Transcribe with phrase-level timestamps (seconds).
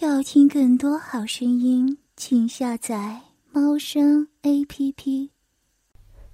[0.00, 5.30] 要听更多好声音，请下载猫声 A P P。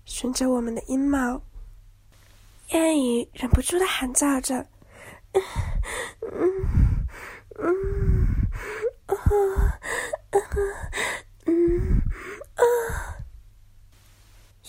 [0.04, 1.42] 顺着我们的阴毛，
[2.70, 4.64] 燕雨忍不住的喊叫着
[5.34, 5.42] ：“嗯
[6.22, 6.38] 嗯
[7.58, 7.66] 嗯
[9.06, 9.14] 啊
[11.46, 12.02] 嗯
[12.54, 12.62] 啊！”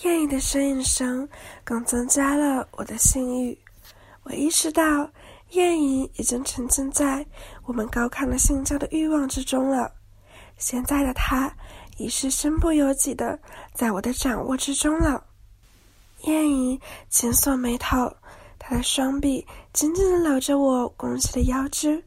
[0.02, 1.28] 燕雨的呻吟声
[1.62, 3.56] 更增加了我的性欲。
[4.24, 5.08] 我意识到。
[5.50, 7.26] 燕影已经沉浸在
[7.70, 9.92] 我们高亢的性交的欲望之中了。
[10.58, 11.48] 现在的他
[11.98, 13.38] 已是身不由己的
[13.72, 15.24] 在我的掌握之中了。
[16.22, 18.12] 燕姨紧锁眉头，
[18.58, 22.02] 她的双臂紧紧的搂着我拱起的腰肢，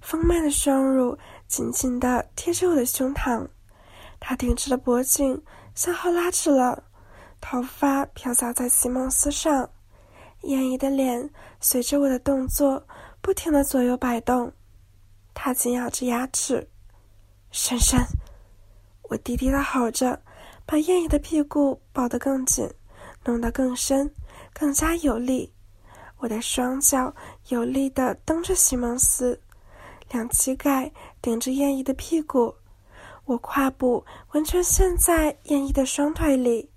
[0.00, 1.14] 丰满的双乳
[1.46, 3.46] 紧紧的贴着我的胸膛。
[4.18, 5.38] 他挺直的脖颈
[5.74, 6.82] 向后拉直了，
[7.38, 9.68] 头发飘洒在席梦思上。
[10.44, 11.28] 燕姨的脸
[11.60, 12.82] 随着我的动作
[13.20, 14.50] 不停的左右摆动，
[15.34, 16.68] 他紧咬着牙齿，
[17.50, 17.98] 深深，
[19.08, 20.20] 我低低的吼着，
[20.64, 22.68] 把燕姨的屁股抱得更紧，
[23.24, 24.12] 弄得更深，
[24.52, 25.52] 更加有力。
[26.18, 27.12] 我的双脚
[27.48, 29.40] 有力的蹬着席梦思，
[30.10, 32.54] 两膝盖顶着燕姨的屁股，
[33.24, 36.70] 我胯部完全陷在燕姨的双腿里。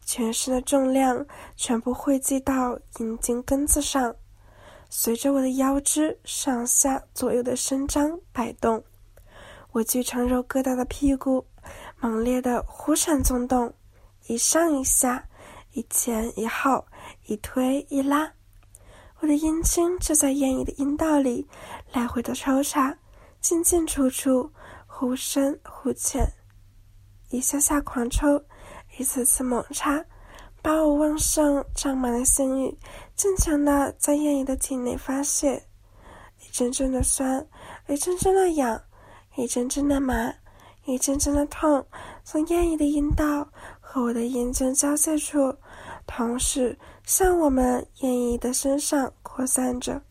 [0.00, 4.14] 全身的重量全部汇集到阴茎根子上，
[4.88, 8.82] 随着我的腰肢上下左右的伸张摆动，
[9.72, 11.44] 我巨长肉疙瘩的屁股
[12.00, 13.72] 猛烈的忽闪纵动，
[14.26, 15.28] 一上一下，
[15.72, 16.84] 一前一后，
[17.26, 18.32] 一推一拉，
[19.20, 21.46] 我的阴茎就在艳姨的阴道里
[21.92, 22.96] 来回的抽插，
[23.40, 24.50] 进进出出，
[24.86, 26.26] 忽深忽浅，
[27.30, 28.42] 一下下狂抽。
[28.98, 30.02] 一次次猛插，
[30.62, 32.78] 把我旺盛胀满的性欲
[33.16, 35.66] 尽情的在燕姨的体内发泄，
[36.44, 37.46] 一阵阵的酸，
[37.88, 38.78] 一阵阵的痒，
[39.36, 40.30] 一阵阵的麻，
[40.84, 41.82] 一阵阵的痛，
[42.24, 43.48] 从燕姨的阴道
[43.80, 45.56] 和我的阴茎交界处，
[46.06, 50.02] 同时向我们燕姨的身上扩散着，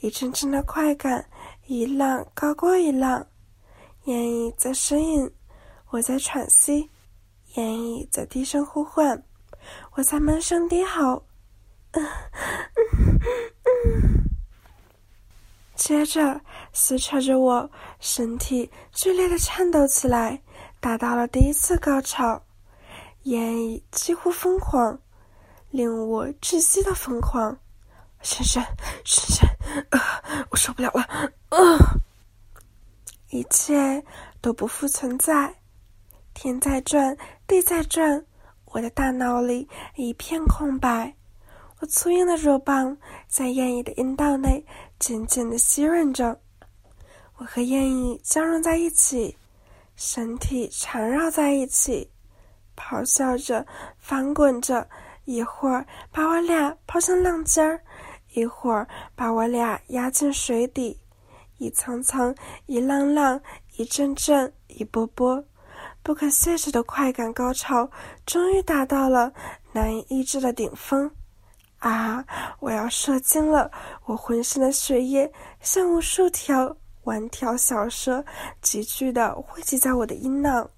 [0.00, 1.26] 一阵阵的快感，
[1.64, 3.26] 一浪高过一浪，
[4.04, 5.30] 燕姨在呻吟，
[5.88, 6.90] 我在喘息。
[7.54, 9.24] 燕姨在低声呼唤，
[9.92, 11.25] 我在闷声低吼。
[11.96, 12.04] 嗯
[12.76, 13.20] 嗯
[13.64, 14.24] 嗯，
[15.74, 16.40] 接着
[16.72, 17.70] 撕扯着我
[18.00, 20.42] 身体，剧烈的颤抖起来，
[20.78, 22.42] 达到了第一次高潮。
[23.22, 25.00] 燕翼几乎疯狂，
[25.70, 27.58] 令我窒息的疯狂。
[28.22, 28.62] 深深
[29.04, 29.48] 深深，
[29.90, 31.02] 啊，我受不了了，
[31.48, 31.58] 啊！
[33.30, 34.04] 一切
[34.40, 35.54] 都不复存在。
[36.34, 38.24] 天在转，地在转，
[38.66, 41.15] 我的大脑里一片空白。
[41.80, 42.96] 我粗硬的肉棒
[43.28, 44.64] 在燕姨的阴道内
[44.98, 46.40] 渐渐的吸润着，
[47.36, 49.36] 我和燕姨交融在一起，
[49.94, 52.10] 身体缠绕在一起，
[52.74, 53.66] 咆哮着，
[53.98, 54.88] 翻滚着，
[55.26, 57.78] 一会儿把我俩抛向浪尖儿，
[58.32, 60.98] 一会儿把我俩压进水底，
[61.58, 63.38] 一层层，一浪浪，
[63.76, 65.44] 一阵阵，一波波。
[66.02, 67.90] 不可卸制的快感高潮
[68.24, 69.32] 终于达到了
[69.72, 71.10] 难以抑制的顶峰，
[71.78, 72.24] 啊！
[72.60, 73.70] 我要射精了！
[74.04, 78.24] 我浑身的血液像无数条弯条小蛇
[78.62, 80.68] 急剧的汇集在我的阴囊，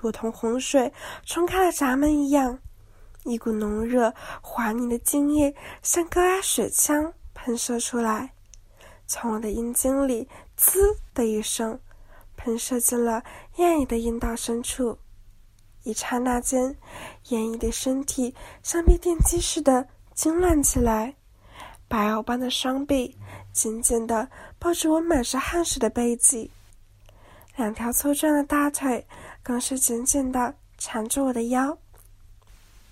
[0.00, 0.92] 如同洪水
[1.24, 2.58] 冲开了闸门一样，
[3.24, 8.34] 一股浓热滑腻的精液像高压水枪喷射出来，
[9.06, 11.78] 从我的阴茎里“滋”的一声。
[12.36, 13.24] 喷射进了
[13.56, 14.98] 燕姨的阴道深处，
[15.84, 16.76] 一刹那间，
[17.30, 21.14] 燕姨的身体像被电击似的痉挛起来，
[21.86, 23.14] 白藕般的双臂
[23.52, 24.26] 紧紧地
[24.58, 26.50] 抱着我满是汗水的背脊，
[27.56, 29.06] 两条粗壮的大腿
[29.42, 31.76] 更是紧紧地缠住我的腰。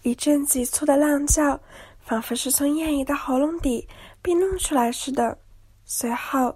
[0.03, 1.59] 一阵急促的浪叫，
[2.05, 3.89] 仿佛是从燕姨的喉咙底
[4.21, 5.39] 被弄出来似的。
[5.87, 6.55] 随后，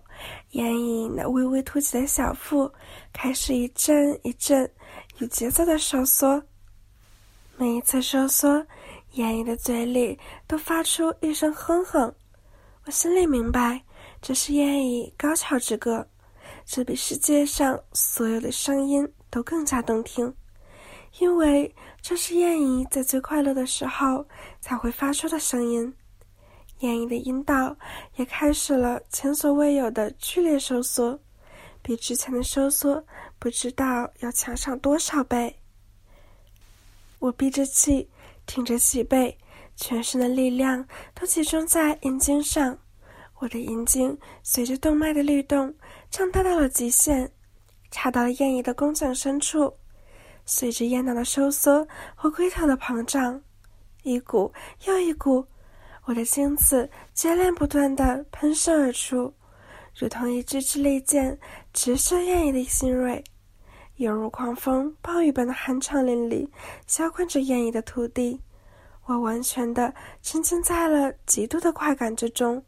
[0.50, 2.71] 燕姨那微微凸起的小腹
[3.11, 4.71] 开始一阵一阵
[5.17, 6.43] 有节奏的收缩。
[7.56, 8.64] 每一次收缩，
[9.19, 10.17] 燕姨的嘴里
[10.47, 12.15] 都发出一声哼哼。
[12.85, 13.82] 我心里明白，
[14.23, 16.06] 这是燕姨高潮之歌，
[16.65, 20.32] 这比世界上所有的声音都更加动听，
[21.19, 24.25] 因为这是燕姨在最快乐的时候
[24.61, 25.93] 才会发出的声音。
[26.79, 27.76] 燕姨的阴道
[28.14, 31.19] 也开始了前所未有的剧烈收缩，
[31.82, 33.05] 比之前的收缩
[33.37, 35.53] 不知道要强上多少倍。
[37.19, 38.09] 我闭着气，
[38.49, 39.37] 挺着脊背，
[39.77, 40.85] 全身的力量
[41.15, 42.77] 都集中在阴茎上，
[43.39, 45.73] 我的阴茎随着动脉的律动
[46.11, 47.31] 胀大到了极限，
[47.91, 49.73] 插到了燕姨的宫颈深处。
[50.47, 53.39] 随着咽囊的收缩和龟头的膨胀，
[54.03, 54.50] 一股
[54.87, 55.47] 又一股，
[56.05, 59.31] 我的精子接连不断的喷射而出，
[59.95, 61.39] 如同一支支利箭，
[61.75, 63.23] 直射燕姨的心蕊，
[63.99, 66.49] 犹如狂风暴雨般的酣畅淋漓，
[66.87, 68.41] 浇灌着艳姨的土地。
[69.06, 69.93] 我完全的
[70.23, 72.62] 沉浸在了极度的快感之中，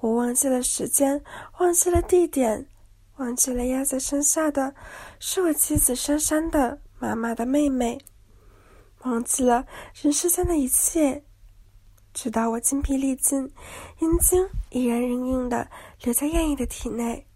[0.00, 1.22] 我忘记了时间，
[1.58, 2.66] 忘记了地点，
[3.16, 4.74] 忘记了压在身下的
[5.18, 6.80] 是我妻子珊珊的。
[6.98, 7.98] 妈妈的妹妹，
[9.02, 9.66] 忘记了
[10.00, 11.22] 人世间的一切，
[12.14, 13.52] 直到我精疲力尽，
[13.98, 15.68] 阴茎依然硬硬的
[16.02, 17.26] 留在艳姨的体内。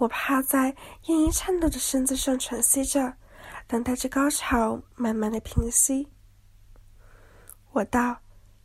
[0.00, 0.74] 我趴在
[1.08, 3.12] 燕姨颤抖的身子上喘息着，
[3.66, 6.08] 等待着高潮慢慢的平息。
[7.72, 8.16] 我道：“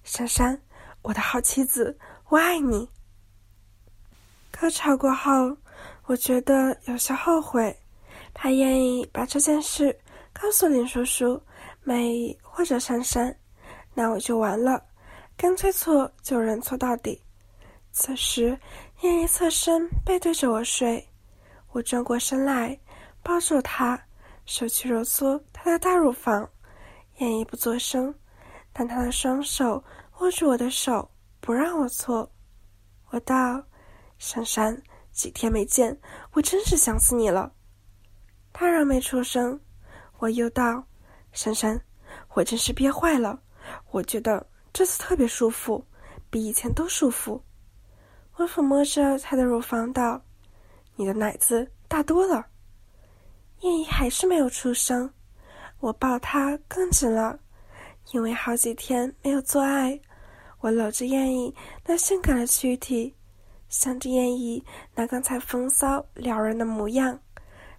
[0.01, 0.57] 珊珊，
[1.01, 1.99] 我的好妻子，
[2.29, 2.89] 我爱你。”
[4.49, 5.57] 高潮过后，
[6.05, 7.77] 我觉得有些后悔。
[8.33, 9.97] 他愿意把这件事
[10.31, 11.41] 告诉林叔叔、
[11.83, 13.37] 梅或者珊珊，
[13.93, 14.81] 那我就完了，
[15.35, 17.21] 干脆错就认错到底。
[17.91, 18.57] 此时，
[19.01, 21.05] 燕姨侧身背对着我睡，
[21.75, 22.79] 我转过身来
[23.21, 24.01] 抱住她，
[24.45, 26.49] 手去揉搓她的大乳房。
[27.17, 28.15] 燕姨不作声，
[28.71, 29.83] 但她的双手
[30.19, 31.11] 握住我的手，
[31.41, 32.31] 不让我错。
[33.09, 33.61] 我道
[34.17, 34.81] ：“珊珊，
[35.11, 35.99] 几天没见，
[36.31, 37.51] 我真是想死你了。”
[38.53, 39.59] 他仍没出声，
[40.19, 40.81] 我又道
[41.33, 41.77] ：“珊珊，
[42.35, 43.37] 我真是憋坏了。
[43.91, 45.85] 我觉得这次特别舒服，
[46.29, 47.43] 比以前都舒服。”
[48.37, 50.21] 我抚摸着他的乳房道
[50.95, 52.45] ：“你的奶子大多了。”
[53.61, 55.11] 燕姨还是没有出声，
[55.79, 57.39] 我抱她更紧了，
[58.11, 59.99] 因为好几天没有做爱，
[60.59, 61.55] 我搂着燕姨
[61.85, 63.15] 那性感的躯体，
[63.69, 64.63] 想着燕姨
[64.93, 67.19] 那刚才风骚撩人的模样。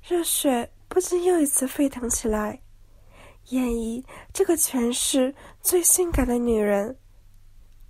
[0.02, 2.60] 热血不禁又一次沸腾起来。
[3.50, 6.96] 燕姨这个全市最性感的女人，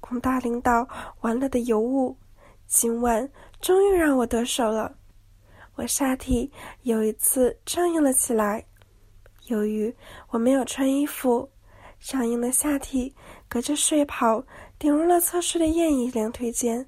[0.00, 0.86] 龚大领导
[1.20, 2.16] 玩乐的尤物，
[2.66, 3.30] 今晚
[3.60, 4.94] 终于让我得手了。
[5.76, 6.50] 我下体
[6.82, 8.64] 又一次僵硬了起来。
[9.46, 9.94] 由于
[10.28, 11.48] 我没有穿衣服，
[12.00, 13.14] 僵硬的下体
[13.48, 14.44] 隔着睡袍
[14.78, 16.86] 顶入了侧睡的燕姨两腿间，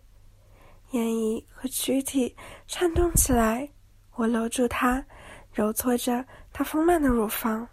[0.90, 2.34] 燕姨和躯体
[2.66, 3.68] 颤动起来。
[4.16, 5.04] 我搂住她。
[5.50, 7.66] 揉搓着她丰满的乳房。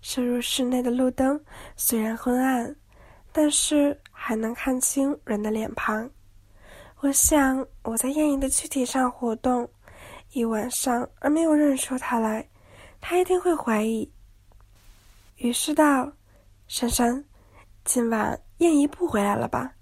[0.00, 1.40] 射入室内的路灯
[1.76, 2.74] 虽然昏暗，
[3.30, 6.10] 但是还能看清人的脸庞。
[6.98, 9.68] 我想我在燕姨的躯体上活动
[10.32, 12.48] 一晚上，而没有认出他来，
[13.02, 14.10] 他一定会怀疑。
[15.36, 16.10] 于是道
[16.68, 17.22] ：“珊珊，
[17.84, 19.74] 今晚燕姨不回来了吧？”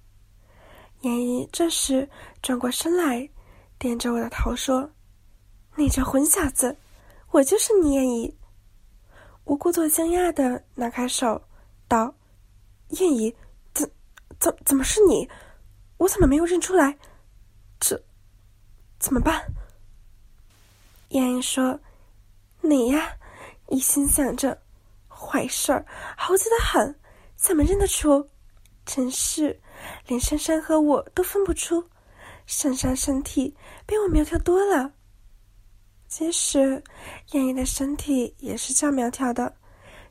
[1.03, 2.09] 燕姨这时
[2.43, 3.31] 转过身来，
[3.79, 4.91] 点着我的头说
[5.77, 6.77] ：“你这混小子！”
[7.31, 8.37] 我就是你燕姨。
[9.45, 11.41] 我故作惊讶的拿开手，
[11.87, 12.13] 道
[12.99, 13.33] ：“燕姨，
[13.73, 13.89] 怎
[14.41, 15.31] 怎怎么是你？
[15.97, 16.99] 我怎么没有认出来？
[17.79, 18.03] 这
[18.99, 19.41] 怎么办？”
[21.11, 21.79] 燕燕说
[22.63, 23.17] ：“你呀，
[23.69, 24.61] 一心想着
[25.09, 25.85] 坏事儿，
[26.17, 26.95] 猴急的很，
[27.37, 28.29] 怎么认得出？
[28.87, 29.61] 真是
[30.07, 31.85] 连珊珊和我都分不出。
[32.47, 34.93] 珊珊身体比我苗条多了。”
[36.09, 36.83] 其实，
[37.33, 39.55] 燕燕的身体也是较苗条的，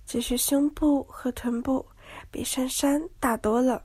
[0.06, 1.86] 只是胸部和臀部
[2.29, 3.84] 比珊珊大多了。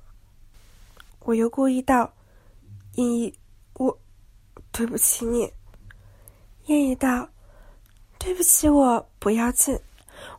[1.21, 2.13] 我又故意道
[2.95, 3.33] ：“燕燕，
[3.75, 3.97] 我
[4.73, 5.53] 对不起你。”
[6.67, 7.29] 燕姨道
[8.19, 9.79] ：“对不起我不要紧，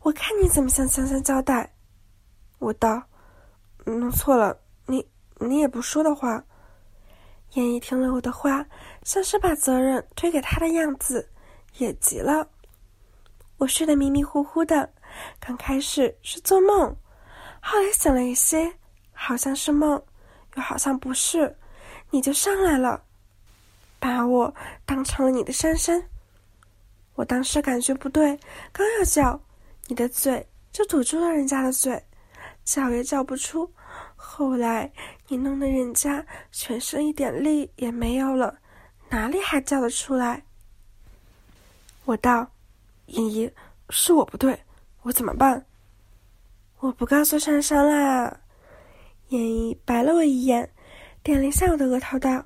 [0.02, 1.72] 我看你怎么向香香交代。”
[2.58, 3.02] 我道
[3.86, 6.44] ：“弄错了，你你也不说的话。”
[7.54, 8.66] 燕姨听了我的话，
[9.04, 11.30] 像是把责任推给他的样子。
[11.78, 12.48] 也急了，
[13.58, 14.92] 我睡得迷迷糊糊的，
[15.40, 16.96] 刚开始是做梦，
[17.62, 18.74] 后来想了一些，
[19.12, 20.02] 好像是梦，
[20.56, 21.56] 又好像不是，
[22.10, 23.04] 你就上来了，
[24.00, 24.54] 把我
[24.86, 26.02] 当成了你的珊珊。
[27.16, 28.38] 我当时感觉不对，
[28.72, 29.40] 刚要叫，
[29.88, 32.02] 你的嘴就堵住了人家的嘴，
[32.64, 33.70] 叫也叫不出。
[34.16, 34.92] 后来
[35.28, 38.58] 你弄得人家全身一点力也没有了，
[39.10, 40.44] 哪里还叫得出来？
[42.04, 42.46] 我道
[43.08, 43.52] ：“茵茵，
[43.90, 44.60] 是我不对，
[45.04, 45.66] 我怎么办？”
[46.80, 48.38] 我不告诉珊珊啦。
[49.30, 50.70] 茵茵白了我一眼，
[51.24, 52.46] 点了一下我的额头，道：“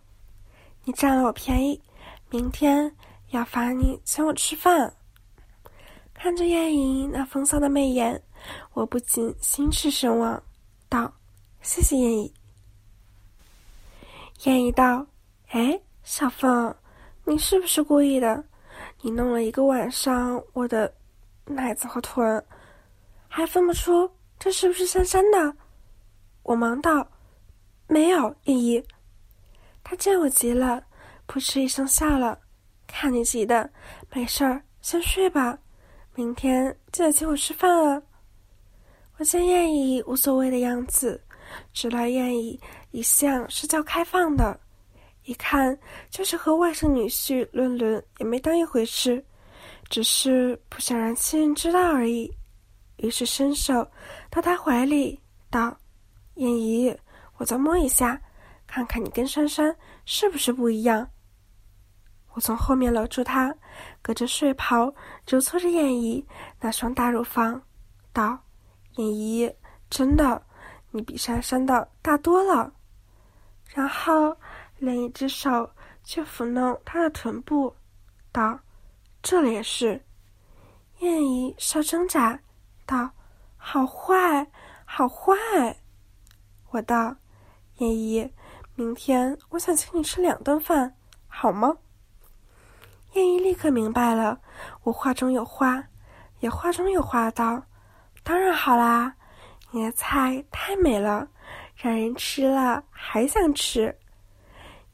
[0.85, 1.81] 你占了我便宜，
[2.29, 2.95] 明天
[3.29, 4.93] 要罚你请我吃饭。”
[6.13, 8.21] 看着燕莹那风骚的媚眼，
[8.73, 10.41] 我不禁心驰神往，
[10.89, 11.13] 道
[11.61, 12.33] ：“谢谢燕莹。”
[14.43, 15.05] 燕姨道
[15.51, 16.75] ：“哎，小凤，
[17.23, 18.43] 你是不是故意的？
[19.01, 20.93] 你弄了一个晚上我的
[21.45, 22.45] 奶子和臀，
[23.29, 25.55] 还分不出这是不是珊珊的？”
[26.43, 27.07] 我忙道
[27.87, 28.83] ：“没有，燕姨。”
[29.85, 30.83] 他见我急了，
[31.27, 32.37] 扑哧一声笑了。
[32.91, 33.69] 看你急的，
[34.11, 35.57] 没事儿，先睡吧。
[36.15, 38.01] 明天记得请我吃饭啊。
[39.17, 41.21] 我见燕姨无所谓的样子，
[41.73, 42.59] 知道燕姨
[42.91, 44.59] 一向是较开放的，
[45.23, 45.77] 一看
[46.09, 49.23] 就是和外甥女婿论论也没当一回事，
[49.89, 52.31] 只是不想让亲人知道而已。
[52.97, 53.87] 于是伸手
[54.29, 55.17] 到他怀里，
[55.49, 55.77] 道
[56.35, 56.93] ：“燕姨，
[57.37, 58.19] 我再摸一下。”
[58.67, 61.09] 看看你跟珊珊是不是不一样？
[62.39, 63.53] 我从后面搂住她，
[64.01, 64.95] 隔着睡袍
[65.27, 66.25] 揉搓着燕姨
[66.61, 67.61] 那双大乳房，
[68.13, 68.39] 道
[68.95, 69.53] ：“燕姨，
[69.89, 70.41] 真的，
[70.91, 72.71] 你比珊珊的大多了。”
[73.75, 74.33] 然后
[74.77, 75.69] 另一只手
[76.05, 77.75] 去抚弄她的臀部，
[78.31, 78.57] 道
[79.21, 80.01] ：“这里也是。”
[80.99, 82.39] 燕姨稍挣扎，
[82.85, 83.11] 道
[83.57, 84.49] ：“好坏，
[84.85, 85.35] 好坏。”
[86.71, 87.13] 我道
[87.79, 88.33] ：“燕姨。”
[88.75, 90.95] 明天我想请你吃两顿饭，
[91.27, 91.75] 好吗？
[93.13, 94.39] 燕姨立刻明白了，
[94.83, 95.83] 我话中有话，
[96.39, 97.63] 也话中有话道
[98.23, 99.15] ：“当然好啦，
[99.71, 101.27] 你的菜太美了，
[101.75, 103.95] 让人吃了还想吃。”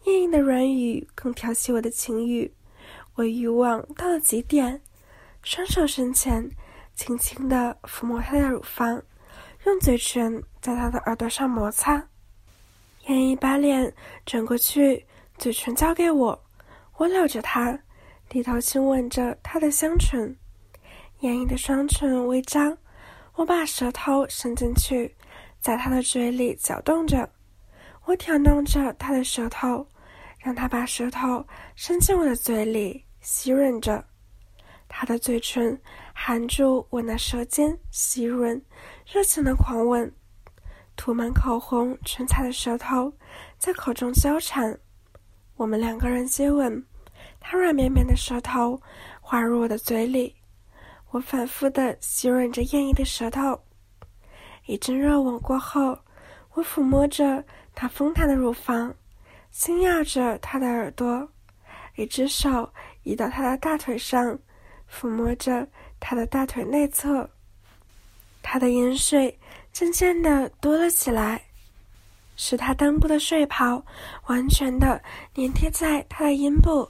[0.06, 2.54] 燕姨的软语更挑起我的情欲，
[3.16, 4.82] 我欲望到了极点，
[5.42, 6.50] 双手伸前，
[6.94, 9.02] 轻轻地抚摸她的乳房，
[9.66, 12.08] 用嘴唇在她的耳朵上摩擦。
[13.08, 13.94] 燕姨把脸
[14.26, 15.06] 转过去，
[15.38, 16.44] 嘴唇交给我，
[16.98, 17.78] 我搂着她，
[18.28, 20.36] 低头亲吻着她的香唇。
[21.20, 22.78] 燕姨的双唇微张，
[23.36, 25.16] 我把舌头伸进去，
[25.60, 27.30] 在她的嘴里搅动着。
[28.04, 29.88] 我挑弄着她的舌头，
[30.38, 34.04] 让她把舌头伸进我的嘴里，吸吮着。
[34.88, 35.80] 她的嘴唇
[36.14, 38.62] 含住我那舌尖，吸吮，
[39.06, 40.12] 热情的狂吻。
[40.98, 43.12] 涂满口红、唇彩的舌头
[43.58, 44.78] 在口中交缠，
[45.56, 46.86] 我们两个人接吻，
[47.48, 48.82] 他软绵绵的舌头
[49.22, 50.36] 滑入我的嘴里，
[51.12, 53.62] 我反复的吸吮着艳姨的舌头。
[54.66, 55.96] 一阵热吻过后，
[56.56, 58.92] 我抚摸着她丰弹的乳房，
[59.52, 61.30] 轻咬着她的耳朵，
[61.98, 62.68] 一只手
[63.04, 64.40] 移到她的大腿上，
[64.92, 65.68] 抚摸着
[66.00, 67.30] 她的大腿内侧，
[68.42, 69.40] 她的饮水。
[69.72, 71.40] 渐渐的多了起来，
[72.38, 73.86] 使他裆部的睡袍
[74.26, 75.00] 完全的
[75.36, 76.90] 粘贴在他的阴部。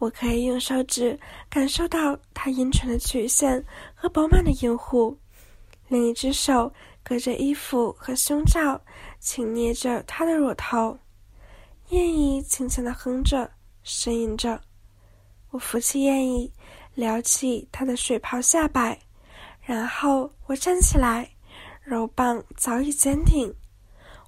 [0.00, 1.16] 我可以用手指
[1.50, 3.62] 感受到他阴唇的曲线
[3.94, 5.14] 和饱满的阴户，
[5.88, 8.80] 另一只手隔着衣服和胸罩
[9.18, 10.98] 轻捏着他的乳头。
[11.90, 13.50] 燕姨轻轻的哼着，
[13.84, 14.58] 呻吟着。
[15.50, 16.50] 我扶起燕姨，
[16.94, 18.98] 撩起她的水袍下摆，
[19.60, 21.28] 然后我站起来。
[21.82, 23.52] 肉棒早已坚挺，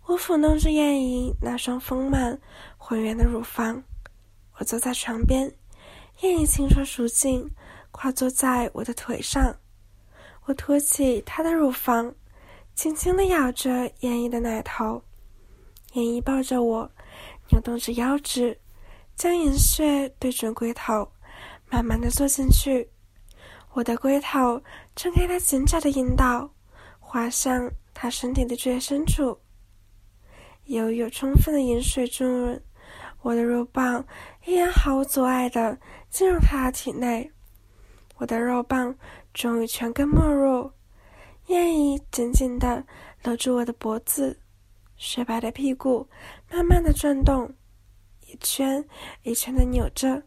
[0.07, 2.38] 我抚弄着燕姨那双丰满
[2.76, 3.81] 浑圆的乳房。
[4.57, 5.49] 我坐在床边，
[6.21, 7.50] 燕姨轻说熟尽，
[7.90, 9.57] 跨坐在我的腿上。
[10.45, 12.14] 我托起她的乳房，
[12.75, 15.02] 轻轻地咬着燕姨的奶头。
[15.95, 16.90] 燕姨抱着我，
[17.50, 18.59] 扭动着腰肢，
[19.16, 21.11] 将银穴对准龟头，
[21.69, 22.88] 慢慢地坐进去。
[23.73, 24.62] 我的龟头
[24.95, 26.50] 撑开她紧窄的阴道。
[26.99, 29.38] 滑向他身体的最深处，
[30.64, 32.62] 由于有充分的饮水滋润，
[33.21, 34.02] 我的肉棒
[34.47, 35.78] 依然毫无阻碍地
[36.12, 37.33] 进入他的体内。
[38.19, 38.95] 我的肉棒
[39.35, 40.71] 终于全根没入，
[41.47, 42.85] 燕姨紧紧地
[43.25, 44.38] 搂住我的脖子，
[44.97, 46.07] 雪白的屁股
[46.50, 47.52] 慢慢地转动，
[48.28, 48.87] 一圈
[49.23, 50.23] 一圈地扭着，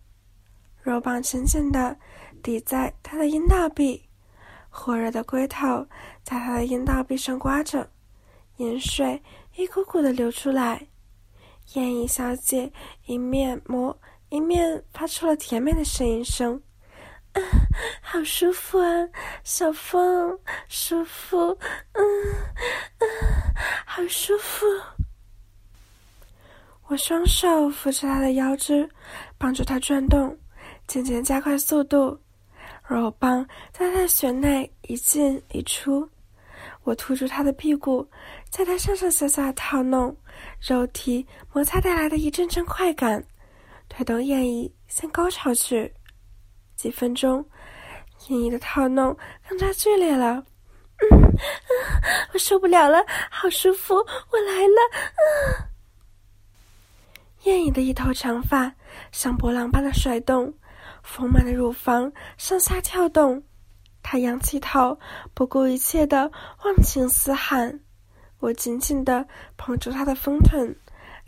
[0.82, 1.96] 肉棒紧紧地
[2.44, 4.02] 抵在他的阴道壁。
[4.70, 5.88] 火热的龟头
[6.22, 7.90] 在他的阴道壁上刮着，
[8.58, 9.22] 盐水
[9.56, 10.88] 一股股的流出来。
[11.76, 12.72] 燕姨小姐
[13.06, 13.98] 一面摸
[14.30, 16.62] 一面发出了甜美的呻吟声
[17.34, 17.42] ：“啊，
[18.02, 19.08] 好舒服啊，
[19.44, 21.58] 小风，舒服，
[21.94, 22.04] 嗯，
[23.00, 23.06] 啊，
[23.86, 24.66] 好舒服。”
[26.88, 28.88] 我双手扶着他的腰肢，
[29.38, 30.38] 帮助他转动，
[30.88, 32.20] 渐渐加快速度。
[32.88, 36.08] 肉棒在他的穴内一进一出，
[36.84, 38.08] 我突住他的屁股，
[38.52, 40.16] 在他上上下下的套弄，
[40.62, 43.26] 肉体摩擦带来的一阵阵快感，
[43.90, 45.94] 推动燕姨向高潮去。
[46.76, 47.44] 几分钟，
[48.28, 50.44] 燕姨的套弄更加剧烈了。
[51.12, 51.34] 嗯，
[52.34, 53.00] 我受不了了，
[53.30, 55.70] 好舒服，我来了。
[57.44, 58.74] 燕姨的一头长发
[59.12, 60.54] 像波浪般的甩动，
[61.04, 63.42] 丰满的乳房上下跳动。
[64.02, 64.98] 她仰起头，
[65.34, 66.32] 不顾一切的
[66.64, 67.80] 忘情嘶喊。
[68.40, 69.26] 我紧紧的
[69.58, 70.76] 捧住她的丰臀，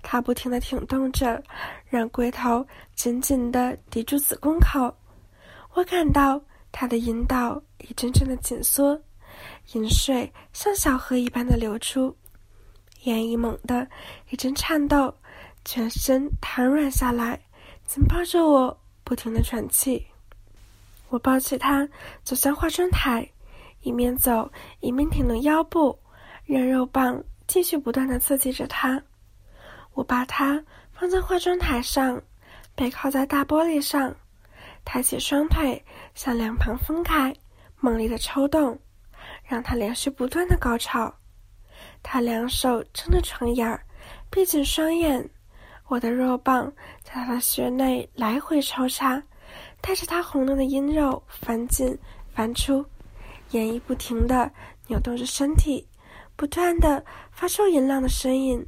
[0.10, 1.44] 她不停的挺动着，
[1.90, 4.90] 让龟头紧紧的抵住子宫口。
[5.74, 8.98] 我感到她的阴道一阵阵的紧缩，
[9.74, 12.16] 饮水像小河一般的流出。
[13.04, 13.86] 燕姨猛地
[14.30, 15.14] 一阵颤抖，
[15.66, 17.38] 全身瘫软下来，
[17.86, 20.08] 紧抱着我，不停的喘气。
[21.10, 21.86] 我抱起他，
[22.24, 23.30] 走向化妆台，
[23.82, 24.50] 一面走
[24.80, 26.00] 一面挺动腰部，
[26.46, 29.04] 让肉棒继续不断的刺激着他。
[29.98, 30.64] 我把它
[30.94, 32.22] 放在化妆台上，
[32.76, 34.16] 背靠在大玻璃上，
[34.86, 37.36] 抬起双腿向两旁分开，
[37.80, 38.78] 猛烈的抽动，
[39.44, 41.12] 让他连续不断的高潮。
[42.04, 43.84] 他两手撑着床沿儿，
[44.30, 45.28] 闭紧双眼，
[45.88, 49.22] 我的肉棒在他的穴内来回抽插。
[49.82, 51.98] 带着他红嫩的阴肉翻进
[52.36, 52.86] 翻出，
[53.50, 54.52] 演绎不停地
[54.86, 55.88] 扭动着身体，
[56.36, 58.64] 不断地发出淫浪的声音，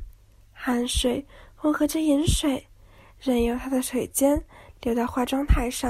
[0.62, 1.26] 汗水
[1.56, 2.68] 混合着盐水，
[3.18, 4.44] 任由他的腿尖
[4.82, 5.90] 流到化妆台上。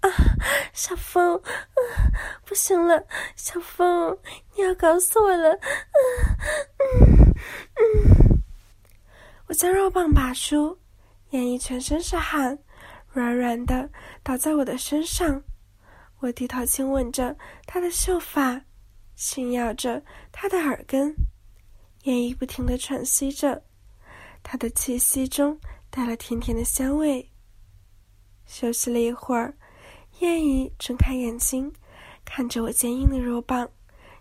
[0.00, 0.08] 啊，
[0.72, 1.80] 小风，啊，
[2.46, 3.06] 不行了，
[3.36, 4.18] 小风，
[4.54, 5.52] 你要搞死我了！
[5.52, 5.58] 啊
[6.78, 7.34] 嗯
[7.74, 8.42] 嗯，
[9.46, 10.78] 我将肉棒拔出，
[11.30, 12.58] 眼翼全身是汗。
[13.12, 13.90] 软软的
[14.22, 15.42] 倒在我的身上，
[16.20, 18.62] 我低头亲吻着他的秀发，
[19.14, 20.02] 轻咬着
[20.32, 21.14] 他的耳根，
[22.04, 23.62] 燕姨不停的喘息着，
[24.48, 25.58] 他的气息中
[25.90, 27.28] 带了甜甜的香味。
[28.46, 29.52] 休息了一会儿，
[30.20, 31.72] 燕姨睁开眼睛，
[32.24, 33.68] 看着我坚硬的肉棒，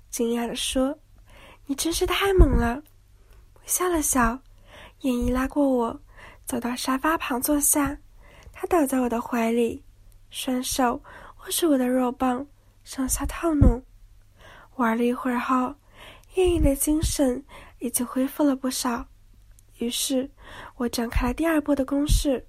[0.10, 0.98] 惊讶地说
[1.68, 2.82] ：“你真是太猛了。”
[3.54, 4.40] 我笑了笑，
[5.02, 6.02] 燕姨拉过我，
[6.44, 7.96] 走到沙发旁坐下。
[8.52, 9.84] 他倒在我的怀里，
[10.32, 11.04] 双手
[11.38, 12.48] 握住我的肉棒，
[12.84, 13.80] 上下套弄。
[14.78, 15.76] 玩了一会儿后，
[16.34, 17.46] 燕姨的精神
[17.78, 19.06] 已经恢复了不少。
[19.78, 20.30] 于是，
[20.76, 22.48] 我展开了第二波的攻势。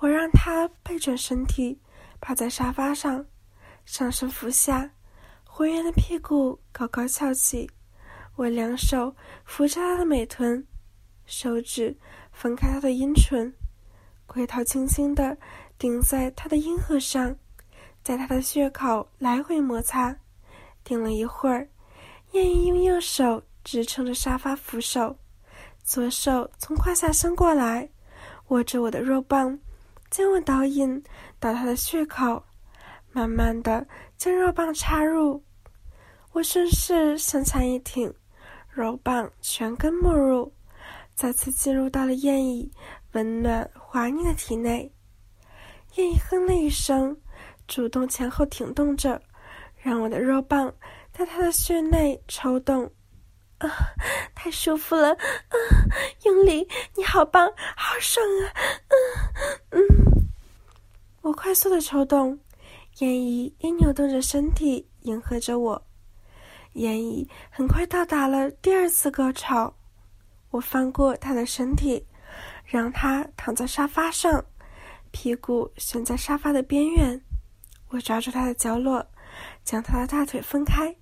[0.00, 1.80] 我让他背转身体，
[2.20, 3.24] 趴在沙发上，
[3.84, 4.90] 上身俯下，
[5.44, 7.70] 浑圆的屁股高高翘起。
[8.36, 10.66] 我两手扶着他的美臀，
[11.24, 11.96] 手指
[12.30, 13.52] 分开他的阴唇。
[14.26, 15.38] 龟头轻轻地
[15.78, 17.34] 顶在他的阴核上，
[18.02, 20.14] 在他的血口来回摩擦，
[20.84, 21.68] 顶了一会儿，
[22.32, 25.16] 燕姨用右手支撑着沙发扶手，
[25.86, 27.88] 左手从胯下伸过来，
[28.48, 29.56] 握着我的肉棒，
[30.10, 31.00] 将我导引
[31.38, 32.42] 到他的血口，
[33.12, 33.86] 慢慢的
[34.18, 35.40] 将肉棒插入，
[36.32, 38.12] 我顺势向前一挺，
[38.68, 40.52] 肉棒全根没入，
[41.14, 42.68] 再次进入到了燕姨。
[43.12, 44.92] 温暖滑腻的体内，
[45.94, 47.16] 燕姨哼了一声，
[47.68, 49.22] 主动前后挺动着，
[49.76, 50.74] 让我的肉棒
[51.12, 52.90] 在他的穴内抽动。
[53.58, 53.68] 啊，
[54.34, 55.12] 太舒服了！
[55.12, 55.56] 啊，
[56.24, 56.68] 用力！
[56.94, 58.52] 你好棒，好爽啊！
[59.70, 60.28] 嗯嗯，
[61.22, 62.38] 我快速的抽动，
[62.98, 65.86] 燕姨也扭动着身体迎合着我。
[66.74, 69.74] 燕姨很快到达了第二次高潮，
[70.50, 72.06] 我翻过她的身体。
[72.68, 74.44] 让他躺在沙发上，
[75.12, 77.22] 屁股悬在沙发的边缘。
[77.90, 79.06] 我抓住他的角落，
[79.62, 80.94] 将他的大腿分开，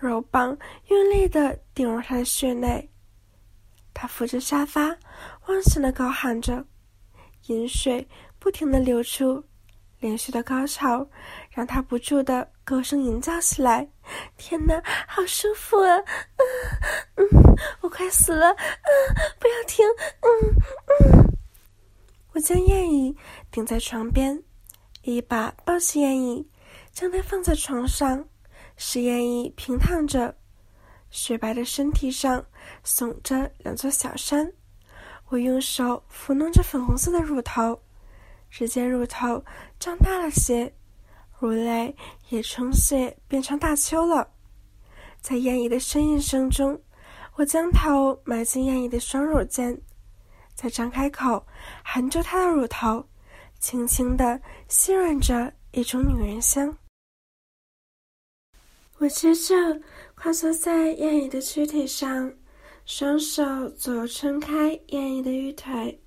[0.00, 0.56] 肉棒
[0.86, 2.88] 用力地顶入他的穴内。
[3.92, 4.96] 他扶着沙发，
[5.46, 6.64] 忘情地高喊着，
[7.46, 8.06] 饮水
[8.38, 9.42] 不停地流出，
[9.98, 11.04] 连续的高潮
[11.50, 13.88] 让他不住的高声吟叫起来。
[14.36, 15.96] 天哪，好舒服啊！
[17.16, 18.48] 嗯嗯，我快死了！
[18.50, 18.56] 嗯，
[19.40, 19.84] 不要停！
[20.20, 20.30] 嗯
[21.16, 21.36] 嗯，
[22.32, 23.16] 我将燕姨
[23.50, 24.40] 顶在床边，
[25.02, 26.48] 一把抱起燕姨，
[26.92, 28.24] 将她放在床上，
[28.78, 30.34] 使燕姨平躺着，
[31.10, 32.42] 雪白的身体上
[32.84, 34.50] 耸着两座小山。
[35.28, 37.78] 我用手抚弄着粉红色的乳头，
[38.48, 39.44] 只见乳头
[39.78, 40.72] 胀大了些。
[41.38, 41.94] 乳类
[42.30, 44.28] 也充血变成大丘了，
[45.20, 46.80] 在燕姨的呻吟声中，
[47.34, 49.80] 我将头埋进燕姨的双乳间，
[50.54, 51.46] 再张开口
[51.84, 53.04] 含住她的乳头，
[53.60, 56.76] 轻轻地吸吮着一种女人香。
[58.98, 59.54] 我接着
[60.16, 62.32] 跨坐在燕姨的躯体上，
[62.84, 66.00] 双手左右撑开燕姨的玉腿，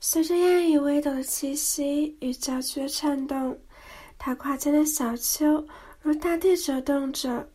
[0.00, 3.56] 随着燕姨微抖的气息与娇躯的颤动。
[4.18, 5.64] 她胯间的小丘
[6.02, 7.48] 如大地折动着，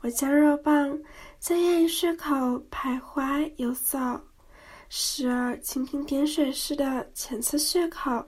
[0.00, 0.98] 我将肉棒
[1.38, 2.34] 在燕姨血口
[2.70, 3.98] 徘徊游走，
[4.88, 8.24] 时而蜻蜓点水似的浅刺血口，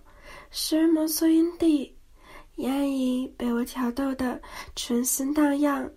[0.50, 1.96] 时而摩挲阴蒂。
[2.56, 4.40] 燕姨被我挑逗得
[4.76, 5.90] 春心荡漾。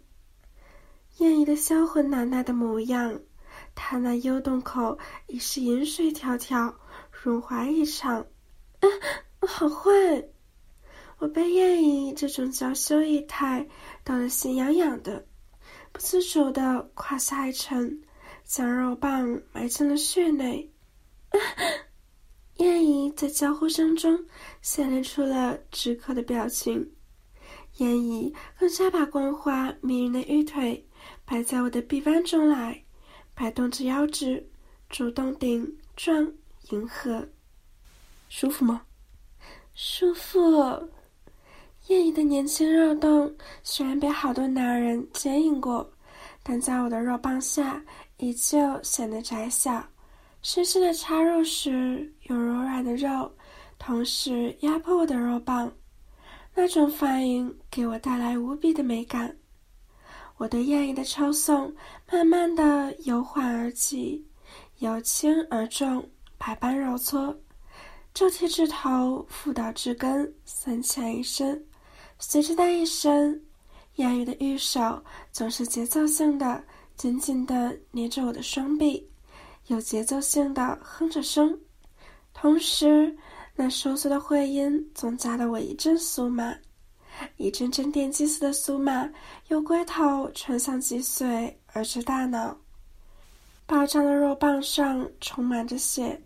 [1.18, 3.20] 燕姨的销魂奶奶的模样，
[3.74, 6.74] 她那幽洞口已是银水迢迢，
[7.12, 8.20] 润滑异常。
[8.80, 8.88] 啊，
[9.48, 9.92] 好坏！
[11.18, 13.66] 我被燕姨这种娇羞仪态
[14.04, 15.26] 逗得心痒痒的，
[15.92, 18.02] 不自主的胯下一沉，
[18.44, 20.70] 将肉棒埋进了穴内。
[22.58, 24.18] 燕姨在娇呼声中
[24.62, 26.90] 显露出了止渴的表情，
[27.78, 30.88] 燕姨更加把光滑迷人的玉腿
[31.26, 32.82] 摆在我的臂弯中来，
[33.34, 34.50] 摆动着腰肢，
[34.90, 36.32] 主动顶撞
[36.70, 37.28] 迎合。
[38.30, 38.82] 舒服吗？
[39.74, 40.40] 舒服。
[41.88, 45.88] 燕姨的年轻肉洞虽然被好多男人牵引过，
[46.42, 47.84] 但在我的肉棒下
[48.18, 49.86] 依旧显得窄小。
[50.46, 53.32] 深深的插入时，有柔软的肉
[53.80, 55.74] 同时压迫我的肉棒，
[56.54, 59.36] 那种反应给我带来无比的美感。
[60.38, 61.74] 我对燕姨的抽送
[62.12, 64.24] 慢慢的由缓而急，
[64.78, 67.36] 由轻而重，百般揉搓，
[68.14, 71.60] 骤起至头，腹到至根，三浅一伸。
[72.20, 73.44] 随着那一伸，
[73.96, 76.64] 燕姨的玉手总是节奏性的
[76.96, 79.10] 紧紧的捏着我的双臂，
[79.68, 81.60] 有节奏性的哼着声，
[82.34, 83.16] 同时
[83.56, 86.56] 那收缩的会阴总夹得我一阵酥麻，
[87.38, 89.10] 一阵阵电击似的酥麻
[89.48, 92.56] 由龟头传向脊髓而至大脑，
[93.66, 96.22] 饱胀的肉棒上充满着血。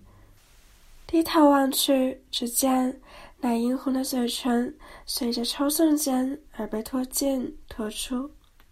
[1.08, 3.02] 低头望去，只见。
[3.42, 8.30] 那殷红的嘴唇随着抽送间而被拖进拖出，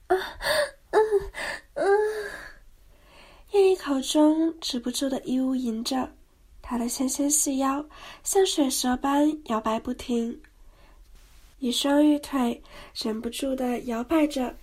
[0.07, 0.17] 啊，
[0.91, 0.99] 嗯
[1.75, 1.87] 嗯，
[3.51, 6.11] 燕姨口中止不住的咿呜吟着，
[6.61, 7.83] 她的纤纤细腰
[8.23, 10.41] 像水蛇般摇摆不停，
[11.59, 12.61] 一双玉腿
[12.93, 14.55] 忍不住的摇摆着，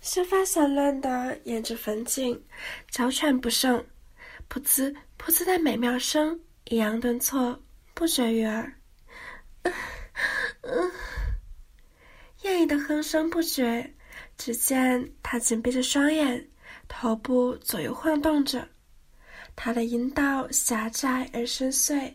[0.00, 2.42] 秀发散乱的沿着粉颈，
[2.90, 3.84] 娇喘不胜，
[4.50, 7.62] 噗呲噗呲的美妙声抑扬顿挫，
[7.94, 8.72] 不绝于耳。
[10.62, 10.90] 嗯，
[12.42, 13.94] 燕姨的哼声不绝，
[14.36, 16.48] 只见她紧闭着双眼，
[16.88, 18.68] 头部左右晃动着。
[19.54, 22.12] 她的阴道狭窄而深邃，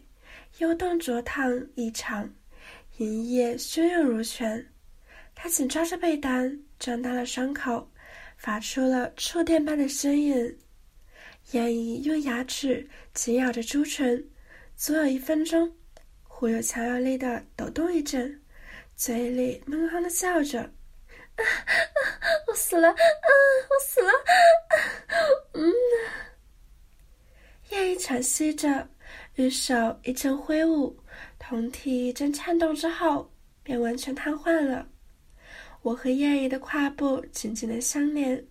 [0.58, 2.30] 幽洞灼烫异常，
[2.98, 4.65] 阴液汹涌如泉。
[5.36, 7.88] 她紧抓着被单，张大了伤口，
[8.38, 10.58] 发出了触电般的呻吟。
[11.52, 14.28] 燕姨用牙齿紧咬着朱唇，
[14.76, 15.72] 足有一分钟。
[16.24, 18.39] 忽又强有力的抖动一阵，
[18.96, 20.72] 嘴里闷哼的叫着：“，
[22.47, 22.89] 我死了！
[22.89, 22.95] 啊，
[23.69, 24.10] 我死了！”
[25.54, 25.73] 嗯。
[27.69, 28.88] 叶一喘息着，
[29.36, 30.97] 玉手一阵挥舞，
[31.38, 33.30] 酮体一阵颤动之后，
[33.62, 34.88] 便完全瘫痪了。
[35.82, 38.45] 我和叶一的胯部紧紧的相连，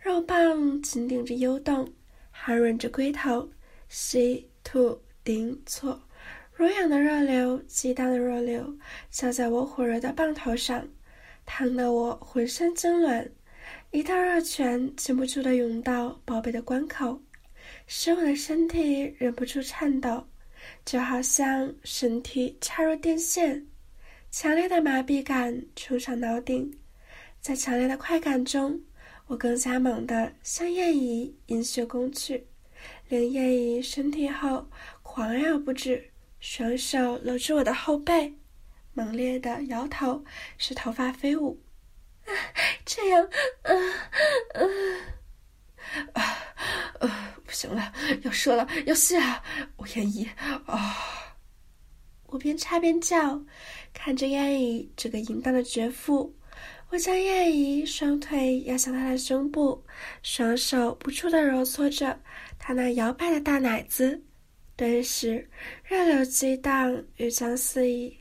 [0.00, 1.90] 肉棒紧顶着幽洞，
[2.30, 3.48] 含润着龟头，
[3.88, 6.00] 吸吐顶搓。
[6.52, 8.76] 如痒的热流，激荡的热流，
[9.10, 10.86] 浇在我火热的棒头上，
[11.48, 13.26] 烫得我浑身痉挛。
[13.90, 17.18] 一道热泉禁不住的涌到宝贝的关口，
[17.86, 20.22] 使我的身体忍不住颤抖，
[20.84, 23.66] 就好像身体插入电线。
[24.30, 26.70] 强烈的麻痹感冲上脑顶，
[27.40, 28.78] 在强烈的快感中，
[29.26, 32.46] 我更加猛地向燕姨阴血攻去，
[33.08, 34.68] 令燕姨身体后
[35.02, 36.04] 狂摇不止。
[36.40, 38.32] 双手搂住我的后背，
[38.98, 40.24] 猛烈的摇头，
[40.56, 41.62] 使头发飞舞。
[42.84, 43.22] 这样，
[43.62, 43.72] 啊，
[46.14, 46.22] 啊，
[46.98, 49.40] 啊，不行了，要射了，要泄了！
[49.76, 50.28] 我燕姨，
[50.66, 50.96] 啊！
[52.26, 53.40] 我边插边叫，
[53.94, 56.34] 看着燕姨这个淫荡的绝妇，
[56.90, 59.86] 我将燕姨双腿压向她的胸部，
[60.24, 62.20] 双手不住的揉搓着
[62.58, 64.20] 她那摇摆的大奶子。
[64.76, 65.48] 顿时，
[65.84, 68.16] 热流激荡，欲将四溢，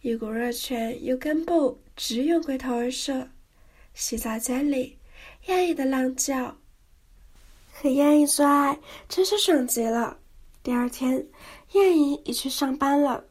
[0.00, 3.28] 一股热泉由根部直涌龟头而射。
[3.94, 4.96] 洗澡间里，
[5.46, 6.56] 燕姨的浪叫，
[7.72, 10.16] 和燕姨做爱真是爽极了。
[10.62, 11.26] 第二天，
[11.72, 13.24] 燕姨已去上班了，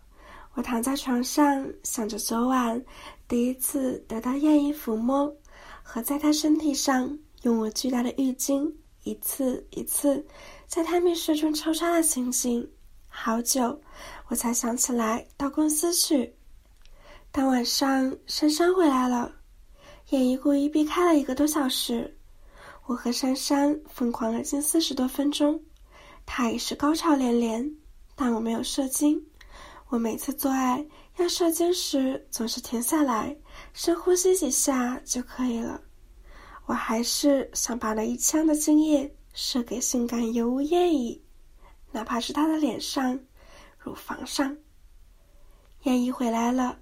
[0.56, 2.84] 我躺在床上，想着昨晚
[3.30, 5.34] 第一次得到燕姨抚摸，
[5.82, 8.70] 和在她身体上用我巨大的浴巾
[9.04, 10.26] 一次一次。
[10.66, 12.70] 在她密室中抽插的情景，
[13.08, 13.82] 好久
[14.28, 16.34] 我才想起来到公司去。
[17.38, 19.32] 当晚上珊珊回来了，
[20.10, 22.18] 演一故意避开了一个多小时。
[22.88, 25.64] 我和珊珊疯狂了近四十多分钟，
[26.26, 27.78] 她已是高潮连连，
[28.16, 29.24] 但我没有射精。
[29.90, 30.84] 我每次做爱
[31.18, 33.38] 要射精时，总是停下来
[33.72, 35.80] 深呼吸几下就可以了。
[36.66, 41.24] 我还是想把那一腔的精液射给性感尤物艳姨，
[41.92, 43.20] 哪怕是她的脸上、
[43.78, 44.58] 乳房上。
[45.84, 46.80] 艳姨回来了，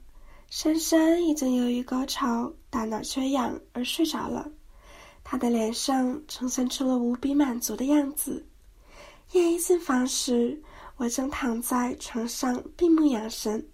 [0.57, 4.49] 珊珊已经由于高潮、大脑缺氧而睡着了，
[5.21, 8.47] 她的脸上呈现出了无比满足的样子。
[9.33, 10.63] 艳姨进房时，
[10.95, 13.67] 我正躺在床上闭目养神。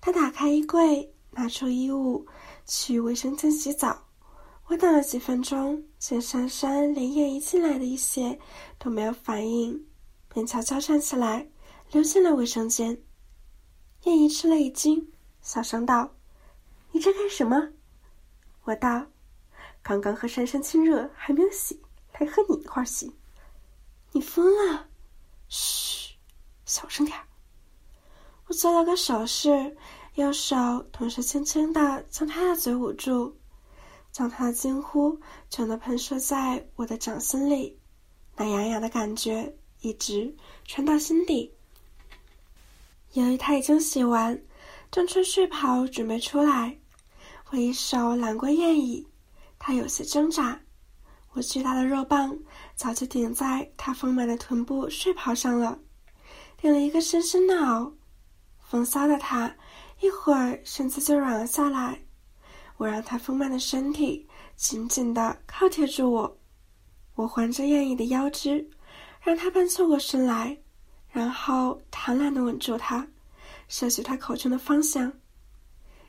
[0.00, 2.24] 她打开衣柜，拿出衣物，
[2.66, 4.00] 去卫生间洗澡。
[4.68, 8.38] 我等了几分钟，见珊珊连燕姨进来的一些
[8.78, 9.84] 都没有反应，
[10.32, 11.48] 便悄悄站起来，
[11.90, 12.96] 溜进了卫生间。
[14.04, 15.11] 燕姨吃了一惊，
[15.42, 16.14] 小声道
[16.92, 17.70] ：“你在干什么？”
[18.64, 19.06] 我道
[19.82, 21.82] ：“刚刚和珊珊亲热，还没有洗，
[22.18, 23.14] 来和你一块洗。”
[24.12, 24.86] 你疯了！
[25.48, 26.14] 嘘，
[26.64, 27.24] 小声点儿。
[28.46, 29.76] 我做了个手势，
[30.14, 30.54] 右手
[30.92, 33.36] 同时轻轻的将她的嘴捂住。
[34.12, 37.80] 将他的惊呼全都喷射在我的掌心里，
[38.36, 41.54] 那痒痒的感觉一直传到心底。
[43.14, 44.38] 由于他已经洗完，
[44.92, 46.78] 正穿睡袍准备出来，
[47.48, 49.08] 我一手揽过燕椅，
[49.58, 50.60] 他有些挣扎。
[51.32, 52.38] 我巨大的肉棒
[52.74, 55.78] 早就顶在她丰满的臀部睡袍上了，
[56.58, 57.90] 顶了一个深深的凹。
[58.68, 59.54] 风骚的他
[60.00, 61.98] 一会儿身子就软了下来。
[62.76, 66.38] 我让他丰满的身体紧紧地靠贴住我，
[67.14, 68.68] 我环着燕姨的腰肢，
[69.22, 70.58] 让他半侧过身来，
[71.08, 73.06] 然后贪婪地吻住她，
[73.72, 75.10] 摄取他口中的方向。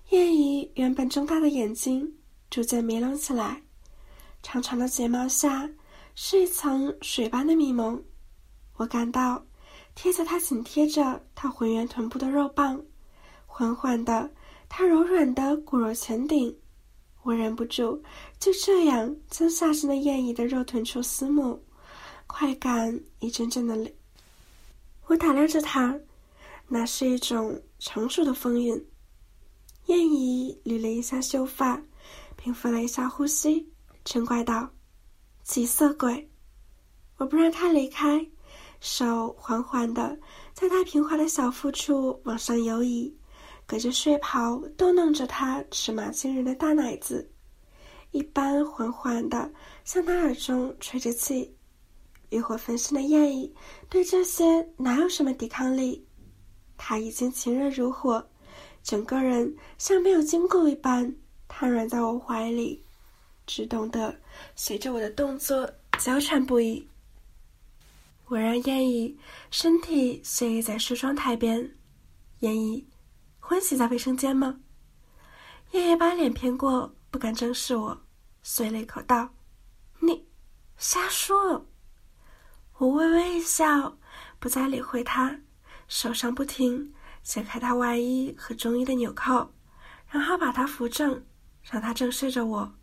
[0.10, 2.14] 燕姨原本睁大的眼睛
[2.50, 3.64] 逐渐迷拢起来，
[4.42, 5.70] 长长的睫毛下
[6.14, 8.04] 是一层水般的迷蒙。
[8.76, 9.42] 我感到
[9.96, 12.84] 贴着她紧贴着她浑圆臀部的肉棒，
[13.48, 14.30] 缓缓的，
[14.68, 16.54] 她柔软的骨肉前顶。
[17.22, 18.04] 我忍不住
[18.38, 21.58] 就这样将下身的艳姨的肉臀处撕抹，
[22.28, 23.90] 快感一阵阵的。
[25.06, 25.98] 我打量着她，
[26.76, 28.84] 那是一种成熟的风韵。
[29.86, 31.80] 燕姨捋了一下秀发，
[32.36, 33.72] 平复了一下呼吸，
[34.04, 34.68] 嗔怪道
[35.46, 36.28] ：“急色鬼！”
[37.18, 38.28] 我不让他离开，
[38.80, 40.18] 手缓缓的
[40.56, 43.16] 在他平滑的小腹处往上游移。
[43.68, 47.32] 隔着睡袍逗弄着他尺码惊人的大奶子，
[48.10, 49.54] 一般缓缓的
[49.86, 51.56] 向他耳中吹着气。
[52.32, 53.54] 欲火焚身的燕姨
[53.92, 56.04] 对这些哪有什么抵抗力？
[56.78, 58.28] 他已经情热如火，
[58.84, 61.16] 整个人像没有经过一般
[61.48, 62.84] 瘫软在我怀里，
[63.46, 64.16] 只懂得
[64.56, 66.88] 随着我的动作娇喘不已。
[68.28, 69.18] 我让燕姨
[69.52, 71.76] 身体随意在梳妆台边，
[72.40, 72.88] 燕姨。
[73.40, 74.60] 欢喜在卫生间吗？
[75.72, 78.02] 燕姨把脸偏过，不敢正视我，
[78.42, 79.30] 碎了一口道
[80.00, 80.26] ：“你
[80.78, 81.68] 瞎说。”
[82.80, 83.98] 我微微一笑，
[84.40, 85.40] 不再理会他，
[85.94, 89.54] 手上不停解开他外衣和中衣的纽扣，
[90.10, 91.24] 然后把他扶正，
[91.62, 92.74] 让他正视着我。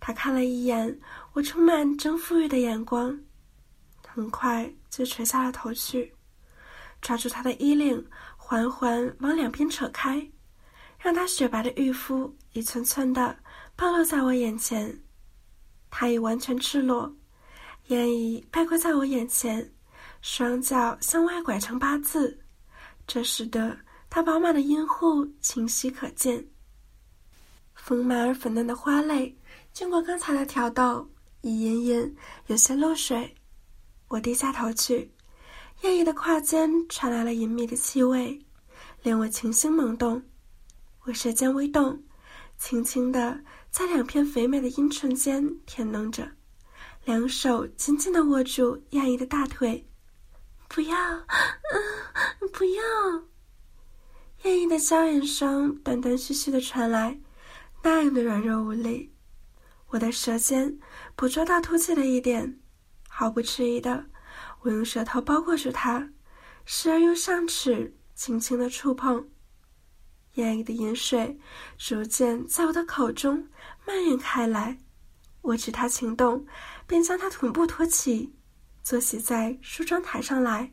[0.00, 0.98] 他看了一眼
[1.34, 3.20] 我充满征服欲的眼光，
[4.08, 6.14] 很快就垂下了头去，
[7.02, 8.08] 抓住他的衣领。
[8.38, 10.30] 缓缓往两边扯开，
[10.98, 13.38] 让他雪白的玉肤一寸寸的
[13.76, 15.02] 暴露在我眼前。
[15.90, 17.14] 他已完全赤裸，
[17.88, 19.72] 眼已败跪在我眼前，
[20.22, 22.38] 双脚向外拐成八字，
[23.08, 23.76] 这使得
[24.08, 26.46] 他饱满的阴户清晰可见。
[27.74, 29.36] 丰满而粉嫩的花蕾
[29.72, 33.34] 经过刚才的挑逗，已隐隐有些漏水。
[34.06, 35.12] 我低下头去。
[35.80, 38.40] 艳丽的胯间传来了隐秘的气味，
[39.02, 40.22] 令我情心萌动。
[41.00, 42.00] 我舌尖微动，
[42.58, 46.30] 轻轻的在两片肥美的阴唇间舔弄着，
[47.04, 49.84] 两手紧紧的握住艳丽的大腿。
[50.74, 52.82] 不要，嗯，不要！
[54.44, 57.20] 艳丽的娇吟声断断续续的传来，
[57.82, 59.14] 那样的软弱无力。
[59.88, 60.78] 我的舌尖
[61.14, 62.58] 捕捉到凸起的一点，
[63.06, 64.06] 毫不迟疑的。
[64.62, 66.08] 我用舌头包裹住它，
[66.64, 69.28] 时而用上齿轻轻的触碰。
[70.36, 71.38] 艳丽的饮水
[71.76, 73.46] 逐渐在我的口中
[73.86, 74.78] 蔓延开来。
[75.42, 76.46] 我知他情动，
[76.86, 78.34] 便将他臀部托起，
[78.82, 80.72] 坐席在梳妆台上来。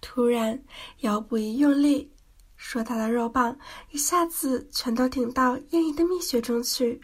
[0.00, 0.62] 突然，
[0.98, 2.12] 腰部一用力，
[2.56, 3.56] 硕大的肉棒
[3.90, 7.00] 一下子全都顶到艳姨的蜜穴中去。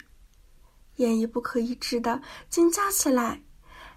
[0.97, 3.43] 艳姨不可抑制的惊叫起来。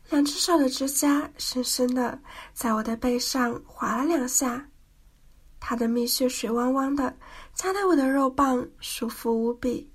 [0.10, 2.20] 两只手的指甲深深的
[2.54, 4.70] 在我的背上划了两下，
[5.60, 7.18] 它的蜜穴水汪汪的，
[7.54, 9.90] 夹得我的肉棒舒服无比，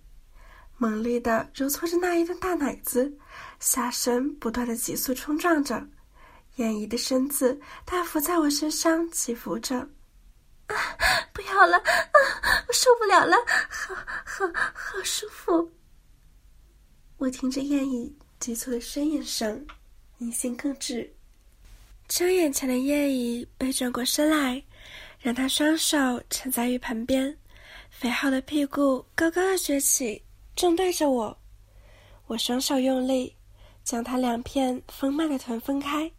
[0.78, 3.18] 猛烈的揉搓着那一顿大奶子，
[3.60, 5.86] 下身不断的急速冲撞着，
[6.56, 9.76] 燕姨的身子大幅在我身上起伏着，
[10.66, 10.76] 啊，
[11.32, 13.36] 不要了，啊，我受不了了，
[13.68, 15.70] 好好好舒服。
[17.18, 19.66] 我听着燕姨急促的呻吟声，
[20.18, 21.10] 音心更滞。
[22.08, 24.62] 只有眼前的燕姨背转过身来，
[25.18, 25.96] 让她双手
[26.30, 27.36] 撑在浴盆边，
[27.90, 30.22] 肥厚的屁股高高的撅起，
[30.54, 31.36] 正对着我。
[32.26, 33.34] 我双手用力，
[33.84, 36.10] 将她两片丰满的臀分开，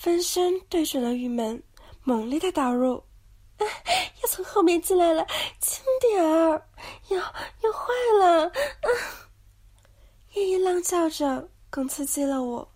[0.00, 1.62] 分身对准了玉门，
[2.04, 2.94] 猛烈的导入。
[3.58, 3.66] 啊，
[4.22, 5.26] 又从后面进来了，
[5.60, 6.66] 轻点儿，
[7.10, 8.46] 又又坏了！
[8.46, 8.52] 啊！
[10.32, 12.66] 夜莺浪叫着，更刺激了我。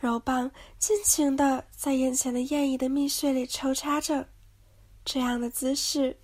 [0.00, 4.28] 柔棒尽情的在眼前的燕姨的蜜穴里抽插着，
[5.02, 6.20] 这样的姿势，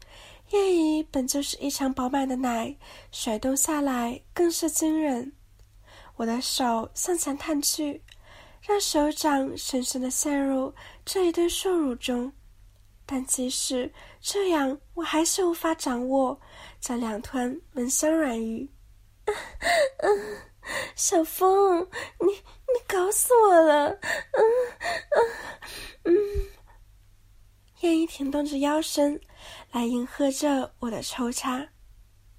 [0.51, 2.77] 燕姨本就是异常饱满的奶，
[3.11, 5.33] 甩动下来更是惊人。
[6.17, 8.03] 我的手向前探去，
[8.67, 10.75] 让手掌深深的陷入
[11.05, 12.33] 这一堆硕乳中，
[13.05, 16.41] 但即使这样，我还是无法掌握
[16.81, 18.71] 这两团温香软玉。
[19.99, 20.37] 嗯。
[20.97, 23.89] 小风，你你搞死我了！
[23.91, 24.43] 嗯
[25.15, 25.23] 嗯
[26.03, 26.13] 嗯。
[27.83, 29.21] 燕姨挺动着腰身，
[29.71, 31.65] 来迎合着我的抽插。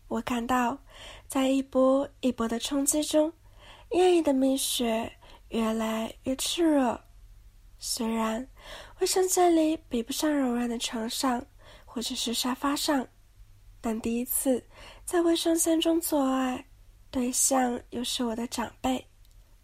[0.10, 0.78] 我感到，
[1.26, 3.32] 在一波一波的冲击中，
[3.92, 5.10] 燕姨的蜜穴
[5.50, 7.00] 越来越炽热。
[7.80, 8.48] 虽然
[9.00, 11.46] 卫生间里比不上柔软的床上
[11.86, 13.08] 或者是沙发上，
[13.80, 14.64] 但第一次
[15.06, 16.66] 在卫生间中做爱。
[17.10, 19.08] 对象又是我的长辈，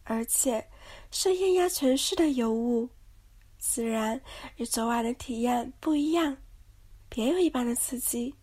[0.04, 0.66] 而且
[1.12, 2.90] 是艳压全市的尤物，
[3.60, 4.20] 自然
[4.56, 6.38] 与昨晚的体验不一样，
[7.10, 8.34] 别有一般的刺激。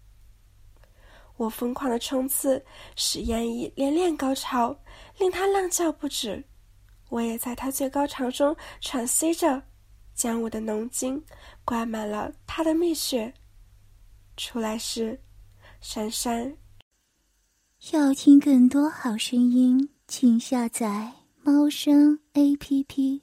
[1.39, 2.63] 我疯狂的冲刺
[2.95, 4.79] 使燕姨连连高潮，
[5.19, 6.45] 令他浪叫不止。
[7.11, 9.63] 我也在它最高潮中喘息着，
[10.15, 11.23] 将我的浓精
[11.65, 13.33] 灌满了它的蜜穴。
[14.37, 15.21] 出来时，
[15.83, 16.57] 珊珊。
[17.93, 23.23] 要听更多好声音，请下载猫声 A P P。